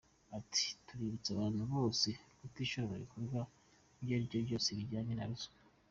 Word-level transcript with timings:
Ati” 0.37 0.63
Tuributsa 0.85 1.29
abantu 1.31 1.61
bose 1.73 2.07
kutishora 2.39 2.89
mu 2.91 2.95
bikorwa 3.03 3.39
ibyo 3.99 4.13
aribyo 4.15 4.39
byose 4.45 4.67
bijyanye 4.77 5.13
na 5.15 5.27
ruswa. 5.31 5.55